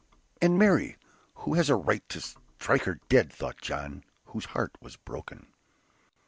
[0.41, 0.97] "And Mary?
[1.35, 5.53] who has a right to strike her dead?" thought John, whose heart was broken.